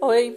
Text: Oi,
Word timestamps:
Oi, 0.00 0.36